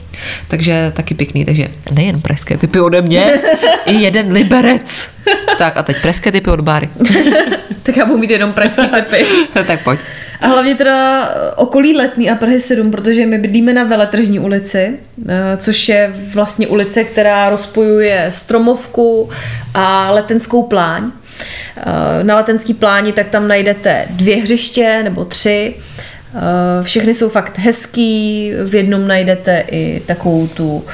[0.48, 3.40] Takže taky pěkný, takže nejen pražské typy ode mě,
[3.87, 5.09] i jeden liberec.
[5.59, 6.88] Tak a teď pražské typy od Báry.
[7.83, 9.26] Tak já budu mít jenom pražský typy.
[9.66, 10.00] tak pojď.
[10.40, 14.98] A hlavně teda okolí Letný a Prahy 7, protože my bydlíme na Veletržní ulici,
[15.29, 19.31] eh, což je vlastně ulice, která rozpojuje Stromovku
[19.74, 21.11] a Letenskou pláň.
[21.76, 25.74] Eh, Na Letenský pláni tak tam najdete dvě hřiště nebo tři.
[26.34, 30.84] Eh, Všechny jsou fakt hezký, v jednom najdete i takovou tu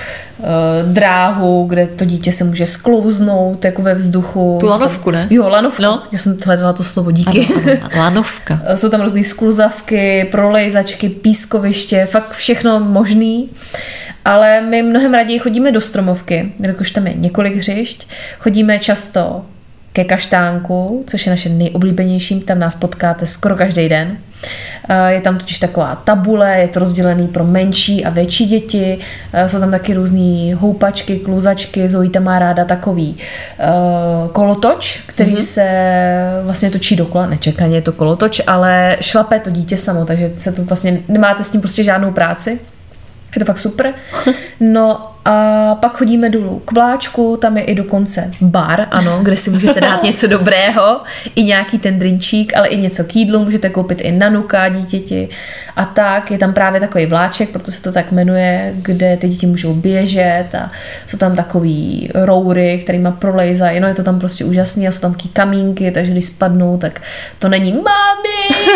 [0.41, 0.45] eh,
[0.93, 4.57] dráhu, kde to dítě se může sklouznout jako ve vzduchu.
[4.61, 5.27] Tu lanovku, ne?
[5.31, 5.83] Jo, lanovku.
[5.83, 6.03] No.
[6.13, 7.47] Já jsem hledala to slovo, díky.
[7.55, 8.61] Ano, ano, lanovka.
[8.75, 13.51] Jsou tam různé skluzavky, prolejzačky, pískoviště, fakt všechno možný.
[14.25, 18.09] Ale my mnohem raději chodíme do stromovky, jelikož tam je několik hřišť.
[18.39, 19.45] Chodíme často
[19.97, 24.17] ke kaštánku, což je naše nejoblíbenější, tam nás potkáte skoro každý den.
[24.89, 28.99] Eh, Je tam totiž taková tabule, je to rozdělený pro menší a větší děti,
[29.33, 33.17] Eh, jsou tam taky různé houpačky, kluzačky, Zoe tam má ráda takový
[33.59, 33.65] eh,
[34.33, 35.55] kolotoč, který mm-hmm.
[35.55, 35.69] se
[36.45, 40.65] vlastně točí dokola, nečekaně je to kolotoč, ale šlape to dítě samo, takže se to
[40.65, 42.59] vlastně, nemáte s tím prostě žádnou práci.
[43.35, 43.95] Je to fakt super.
[44.61, 49.51] No a pak chodíme dolů k vláčku, tam je i dokonce bar, ano, kde si
[49.51, 51.01] můžete dát něco dobrého,
[51.35, 55.29] i nějaký ten drinčík, ale i něco k jídlu, můžete koupit i nanuka dítěti
[55.77, 56.31] a tak.
[56.31, 60.49] Je tam právě takový vláček, proto se to tak jmenuje, kde ty děti můžou běžet
[60.55, 60.71] a
[61.07, 65.13] jsou tam takový roury, kterýma prolejzají, no je to tam prostě úžasný a jsou tam
[65.13, 67.03] taky kamínky, takže když spadnou, tak
[67.39, 68.67] to není mami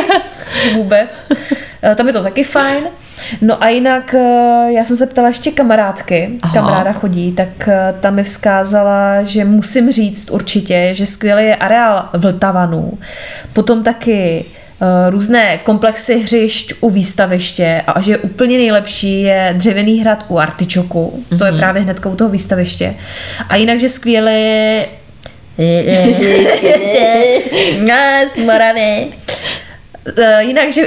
[0.74, 1.28] vůbec.
[1.82, 2.84] Eh, Tam je to taky fajn.
[3.40, 6.54] No a jinak eh, já jsem se ptala ještě kamarádky, Aha.
[6.54, 12.08] kamaráda chodí, tak eh, ta mi vzkázala, že musím říct určitě, že skvělý je areál
[12.12, 12.98] Vltavanů.
[13.52, 20.24] Potom taky eh, různé komplexy hřišť u výstaviště a že úplně nejlepší je dřevěný hrad
[20.28, 22.94] u Artičoku, to je právě hnedka u toho výstaviště.
[23.48, 24.86] A jinak, že skvělé je
[28.34, 29.06] z Moravy.
[30.18, 30.82] Uh, jinak, že...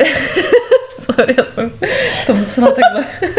[1.16, 1.72] Sorry, já jsem
[2.26, 3.06] to musela takhle.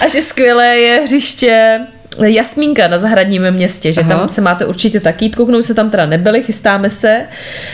[0.00, 1.80] A že skvělé je hřiště
[2.22, 4.18] Jasmínka na zahradním městě, že Aha.
[4.18, 7.22] tam se máte určitě taky jít kouknout, se tam teda nebyli, chystáme se.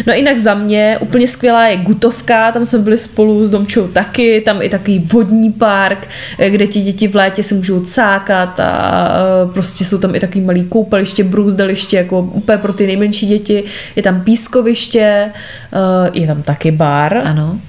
[0.06, 4.40] No jinak za mě úplně skvělá je Gutovka, tam jsme byli spolu s Domčou taky,
[4.40, 6.08] tam i takový vodní park,
[6.48, 9.08] kde ti děti v létě se můžou cákat a
[9.48, 13.64] eh, prostě jsou tam i takový malý koupaliště, brůzdaliště, jako úplně pro ty nejmenší děti.
[13.96, 15.32] Je tam pískoviště,
[15.72, 17.16] eh, je tam taky bar.
[17.24, 17.60] Ano.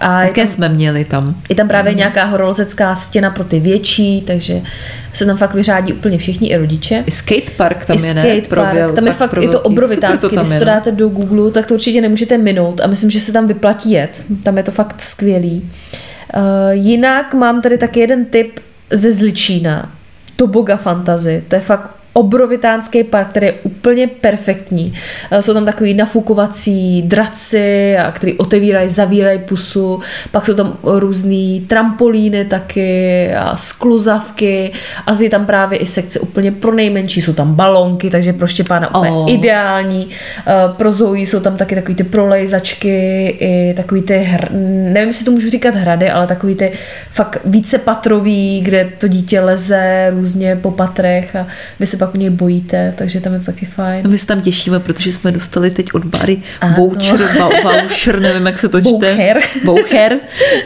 [0.00, 1.34] A Také tam, jsme měli tam.
[1.48, 4.60] je tam právě nějaká horolezecká stěna pro ty větší, takže
[5.12, 7.04] se tam fakt vyřádí úplně všichni i rodiče.
[7.06, 8.22] I skatepark tam I je, ne?
[8.22, 11.66] skatepark, tam je fakt, pro je to obrovitánský, to když to dáte do Google, tak
[11.66, 14.24] to určitě nemůžete minout a myslím, že se tam vyplatí jet.
[14.42, 15.70] Tam je to fakt skvělý.
[16.36, 18.60] Uh, jinak mám tady taky jeden tip
[18.90, 19.92] ze Zličína.
[20.36, 21.44] Toboga Fantasy.
[21.48, 24.94] To je fakt obrovitánský park, který je úplně perfektní.
[25.30, 30.00] Eh, Jsou tam takový nafukovací draci, který otevírají, zavírají pusu.
[30.30, 34.72] Pak jsou tam různý trampolíny taky a skluzavky
[35.06, 37.20] a je tam právě i sekce úplně pro nejmenší.
[37.20, 39.30] Jsou tam balonky, takže pro Štěpána úplně Oh.
[39.32, 40.08] ideální.
[40.46, 44.52] Eh, Pro Zoe jsou tam taky takový ty prolejzačky, i takový ty, hr,
[44.92, 46.72] nevím, jestli to můžu říkat hrady, ale takový ty
[47.12, 51.46] fakt více patrový, kde to dítě leze různě po patrech a
[51.80, 54.04] vy se pak u něj bojíte, takže tam je to taky fajn.
[54.04, 56.42] No my se tam těšíme, protože jsme dostali teď od Bary
[56.76, 58.90] voucher, vou- voucher, nevím, jak se to čte.
[58.90, 59.40] Voucher.
[59.64, 60.16] Voucher.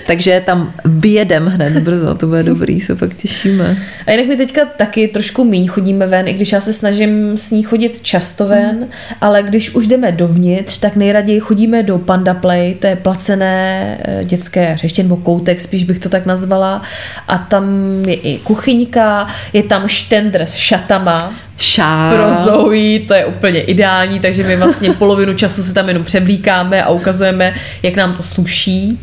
[0.06, 3.76] Takže tam vyjedem hned brzo, to bude dobrý, se fakt těšíme.
[4.06, 7.50] A jinak my teďka taky trošku míň chodíme ven, i když já se snažím s
[7.50, 8.88] ní chodit často ven,
[9.20, 14.24] ale když už jdeme dovnitř, tak nejraději chodíme do Panda Play, to je placené eh,
[14.24, 16.82] dětské hřiště, nebo koutek, spíš bych to tak nazvala.
[17.28, 17.64] A tam
[18.06, 21.23] je i kuchyňka, je tam štendr s šatama,
[21.56, 22.12] Šá.
[22.14, 26.82] pro Zoe, to je úplně ideální, takže my vlastně polovinu času se tam jenom převlíkáme
[26.82, 29.00] a ukazujeme, jak nám to sluší.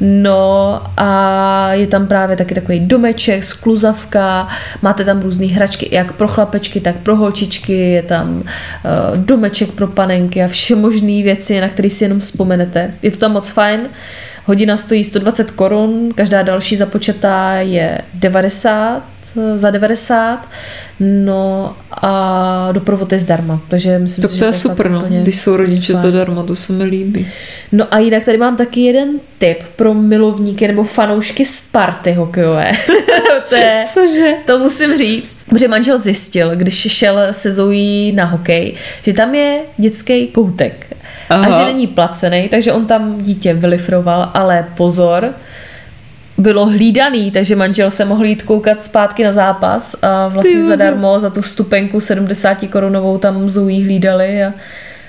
[0.00, 4.48] No a je tam právě taky takový domeček, skluzavka,
[4.82, 8.44] máte tam různé hračky, jak pro chlapečky, tak pro holčičky, je tam uh,
[9.16, 12.94] domeček pro panenky a vše možné věci, na které si jenom vzpomenete.
[13.02, 13.80] Je to tam moc fajn.
[14.46, 19.13] Hodina stojí 120 korun, každá další započatá je 90 eh,
[19.56, 20.48] za 90,
[21.00, 25.04] no a doprovod je zdarma, takže myslím Tak si, to je super, no.
[25.08, 26.02] Když jsou rodiče fajn.
[26.02, 27.28] zadarmo, to se mi líbí.
[27.72, 32.72] No a jinak tady mám taky jeden tip pro milovníky nebo fanoušky Sparty hokejové.
[33.48, 34.32] to je, Cože?
[34.46, 39.60] to musím říct, protože manžel zjistil, když šel se Zoe na hokej, že tam je
[39.76, 40.96] dětský koutek
[41.30, 41.46] Aha.
[41.46, 45.30] a že není placený, takže on tam dítě vylifroval, ale pozor,
[46.38, 51.30] bylo hlídaný, takže manžel se mohl jít koukat zpátky na zápas a vlastně zadarmo za
[51.30, 54.52] tu stupenku 70 korunovou tam Zoe hlídali a,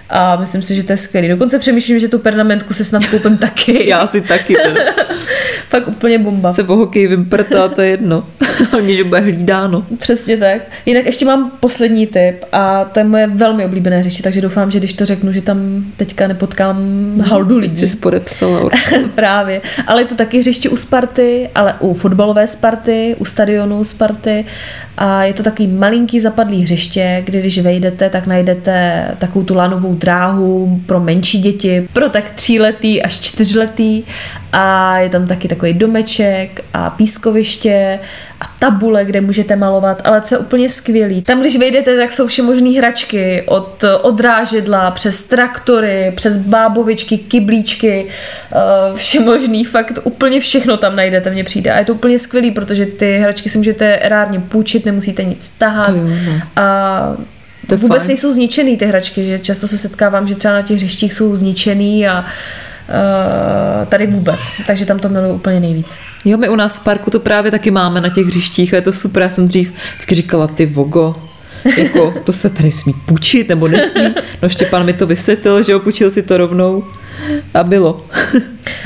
[0.10, 1.28] a myslím si, že to je skvělý.
[1.28, 3.90] Dokonce přemýšlím, že tu pernamentku se snad koupím taky.
[3.90, 4.82] Já si taky teda.
[5.70, 6.54] Fakt úplně bomba.
[6.54, 8.24] se o hokej vymprtá, to je jedno.
[8.72, 9.86] Hlavně, že bude hlídáno.
[10.00, 10.62] Přesně tak.
[10.86, 14.80] Jinak ještě mám poslední tip a to je moje velmi oblíbené hřiště, takže doufám, že
[14.80, 16.78] když to řeknu, že tam teďka nepotkám
[17.28, 17.88] haldu lidí.
[17.88, 18.70] Jsi podepsala.
[19.16, 19.62] Právě.
[19.88, 24.46] Ale je to taky hřiště u Sparty, ale u fotbalové Sparty, u stadionu Sparty.
[24.98, 29.95] A je to takový malinký zapadlý hřiště, kde když vejdete, tak najdete takovou tu lanovou
[29.96, 34.04] dráhu pro menší děti, pro tak tříletý až čtyřletý.
[34.54, 38.00] A je tam taky takový domeček a pískoviště
[38.42, 41.22] a tabule, kde můžete malovat, ale co je úplně skvělý.
[41.22, 48.08] Tam, když vejdete, tak jsou vše možné hračky, od odrážedla, přes traktory, přes bábovičky, kyblíčky,
[48.52, 48.58] eh,
[48.98, 51.72] vše možný, fakt úplně všechno tam najdete, mně přijde.
[51.72, 55.88] A je to úplně skvělý, protože ty hračky si můžete rárně půjčit, nemusíte nic tahat.
[55.88, 56.42] To jo, no.
[56.56, 57.18] A
[57.68, 58.08] To vůbec fajn.
[58.08, 62.08] nejsou zničený ty hračky, že často se setkávám, že třeba na těch hřištích jsou zničený
[62.08, 62.26] a uh,
[63.88, 66.00] tady vůbec, takže tam to miluju úplně nejvíc.
[66.26, 68.82] Jo, my u nás v parku to právě taky máme na těch hřištích a je
[68.82, 69.24] to super.
[69.24, 71.16] Já jsem dřív vždycky říkala, ty vogo,
[71.78, 74.16] jako to se tady smí půjčit nebo nesmí.
[74.42, 76.84] No Štěpán mi to vysvětlil, že opůjčil si to rovnou
[77.54, 78.06] a bylo.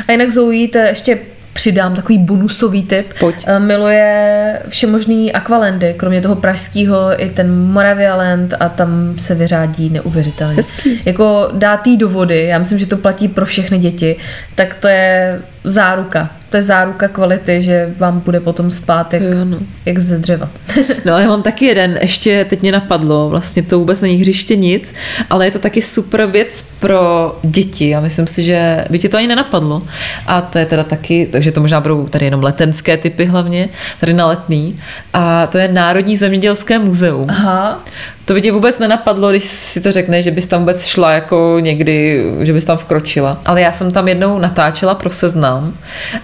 [0.07, 1.19] A jinak Zoe, to je ještě
[1.53, 3.13] přidám takový bonusový tip.
[3.19, 3.35] Pojď.
[3.47, 9.89] Eh, Miluje všemožný akvalendy, kromě toho pražského i ten Moravia Land a tam se vyřádí
[9.89, 10.55] neuvěřitelně.
[10.55, 11.01] Hezký.
[11.05, 14.15] Jako dát jí do vody, já myslím, že to platí pro všechny děti,
[14.55, 16.29] tak to je záruka.
[16.49, 19.57] To je záruka kvality, že vám bude potom spát jak, Jo, no.
[19.85, 20.49] jak ze dřeva.
[21.05, 24.55] No ale já mám taky jeden, ještě teď mě napadlo, vlastně to vůbec není hřiště
[24.55, 24.93] nic,
[25.29, 29.17] ale je to taky super věc pro děti a myslím si, že by ti to
[29.17, 29.81] ani nenapadlo.
[30.27, 34.13] A to je teda taky, takže to možná budou tady jenom letenské typy hlavně, tady
[34.13, 34.79] na letný.
[35.13, 37.25] A to je Národní zemědělské muzeum.
[37.29, 37.83] Aha.
[38.29, 41.57] To by tě vůbec nenapadlo, když si to řekne, že bys tam vůbec šla jako
[41.59, 43.41] někdy, že bys tam vkročila.
[43.45, 45.73] Ale já jsem tam jednou natáčela pro seznam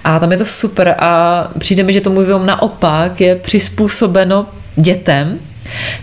[0.04, 5.40] a tam je to super a přijde mi, že to muzeum naopak je přizpůsobeno dětem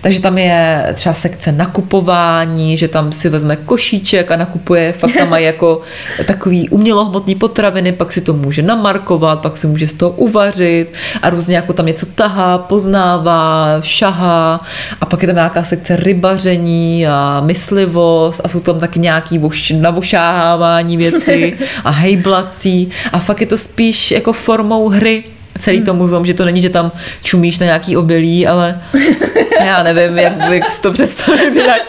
[0.01, 5.31] Takže tam je třeba sekce nakupování, že tam si vezme košíček a nakupuje, fakt tam
[5.31, 5.81] mají jako
[6.27, 11.31] takový umělohmotný potraviny, pak si to může namarkovat, pak si může z toho uvařit a
[11.31, 14.61] různě jako tam něco tahá, poznává, šahá
[15.01, 19.71] a pak je tam nějaká sekce rybaření a myslivost a jsou tam taky nějaký voš,
[19.71, 25.25] navošáhávání věci a hejblací a fakt je to spíš jako formou hry,
[25.59, 28.81] celý to muzeum, že to není, že tam čumíš na nějaký obilí, ale
[29.65, 31.83] já nevím, jak bych si to představit jinak.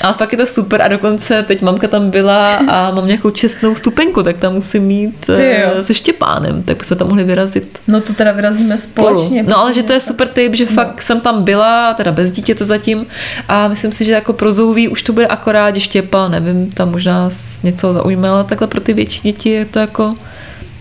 [0.00, 3.74] Ale fakt je to super a dokonce teď mamka tam byla a mám nějakou čestnou
[3.74, 7.78] stupenku, tak tam musím mít eh, se Štěpánem, tak bychom tam mohli vyrazit.
[7.88, 9.42] No to teda vyrazíme společně.
[9.42, 12.64] No ale že to je super tip, že fakt jsem tam byla, teda bez dítěte
[12.64, 13.06] zatím
[13.48, 16.90] a myslím si, že jako pro Zouví už to bude akorát, že Štěpán, nevím, tam
[16.90, 17.30] možná
[17.62, 20.14] něco zaujme, ale takhle pro ty větší děti je to jako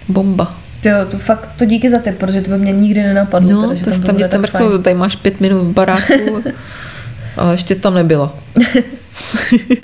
[0.08, 0.67] bomba.
[0.86, 3.50] Jo, to fakt, to díky za tip, protože to by mě nikdy nenapadlo.
[3.50, 4.84] No, teda, že to tam tam tak jako, fajn.
[4.84, 6.44] tady máš pět minut v baráku
[7.38, 8.34] a ještě tam nebyla.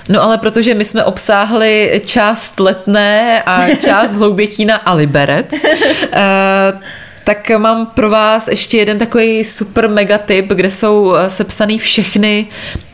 [0.10, 5.46] No ale protože my jsme obsáhli část Letné a část Hloubětína a Liberec,
[6.12, 6.74] eh,
[7.24, 12.46] tak mám pro vás ještě jeden takový super mega tip, kde jsou eh, sepsaný všechny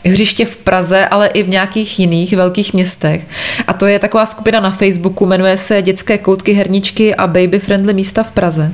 [0.06, 3.28] hřiště v Praze, ale i v nějakých jiných velkých městech.
[3.68, 7.94] A to je taková skupina na Facebooku, jmenuje se Dětské koutky, herničky a baby friendly
[7.94, 8.72] místa v Praze.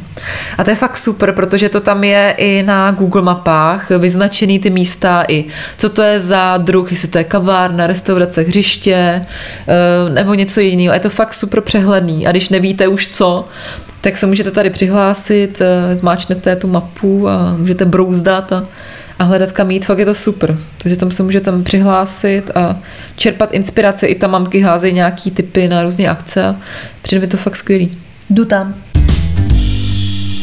[0.57, 4.69] A to je fakt super, protože to tam je i na Google mapách, vyznačený ty
[4.69, 5.45] místa i
[5.77, 10.91] co to je za druh, jestli to je kavárna, restaurace, hřiště eh, nebo něco jiného.
[10.91, 12.27] A je to fakt super přehledný.
[12.27, 13.47] A když nevíte už co,
[14.05, 18.67] tak se můžete tady přihlásit, eh, zmáčnete tu mapu a můžete brouzdat a,
[19.19, 20.57] a hledat kam jít, fakt je to super.
[20.77, 22.79] Takže tam se můžete tam přihlásit a
[23.15, 24.07] čerpat inspirace.
[24.07, 26.55] I tam mamky házejí nějaký typy na různé akce a
[27.01, 27.97] přijde mi to fakt skvělý.
[28.29, 28.84] Jdu tam.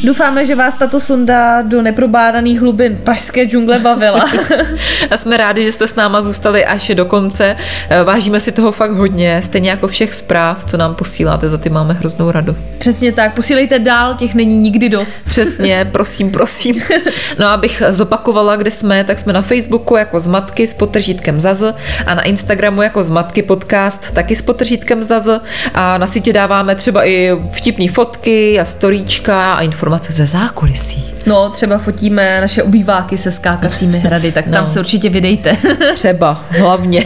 [0.03, 4.29] Doufáme, že vás tato sonda do neprobádaných hlubin pražské džungle bavila.
[5.11, 7.57] A jsme rádi, že jste s náma zůstali až do konce.
[7.89, 11.69] Eh, Vážíme si toho fakt hodně, stejně jako všech zpráv, co nám posíláte, za ty
[11.69, 12.63] máme hroznou radost.
[12.77, 15.19] Přesně tak, posílejte dál, těch není nikdy dost.
[15.25, 16.81] Přesně, prosím, prosím.
[17.39, 21.63] No a abych zopakovala, kde jsme, tak jsme na Facebooku jako Zmatky s potržítkem Zaz
[22.05, 25.27] a na Instagramu jako Zmatky podcast taky s potržítkem Zaz
[25.73, 31.12] a na sítě dáváme třeba i vtipné fotky a storíčka a informace ze zákulisí.
[31.25, 34.67] No, třeba fotíme naše obýváky se skákacími hrady, tak tam No.
[34.67, 35.57] se určitě vydejte.
[35.93, 37.03] Třeba, hlavně.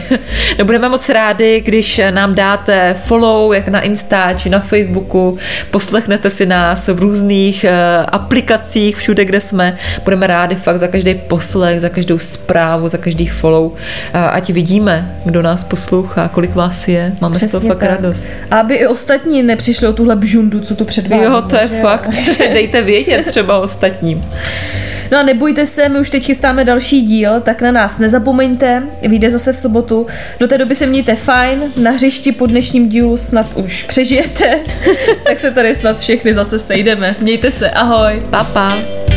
[0.58, 5.38] No budeme moc rádi, když nám dáte follow, jak na Insta či na Facebooku,
[5.70, 9.76] poslechnete si nás v různých eh, aplikacích, všude, kde jsme.
[10.04, 13.72] Budeme rádi fakt za každý poslech, za každou zprávu, za každý follow.
[14.12, 17.12] A ať vidíme, kdo nás poslouchá, kolik vás je.
[17.20, 18.20] Máme z toho fakt radost.
[18.50, 21.22] A aby i ostatní nepřišli o tuhle bžundu, co tu předvádí.
[21.22, 21.82] Jo, to je že?
[21.82, 22.12] fakt.
[22.12, 23.58] že Dejte vědět třeba
[24.14, 24.38] ostatním.
[25.10, 29.30] No a nebojte se, my už teď chystáme další díl, tak na nás nezapomeňte, vyjde
[29.30, 30.06] zase v sobotu.
[30.40, 34.60] Do té doby se mějte fajn, na hřišti po dnešním dílu snad už přežijete,
[35.24, 37.16] tak se tady snad všechny zase sejdeme.
[37.20, 38.22] Mějte se, ahoj.
[38.30, 39.07] Pa, pa.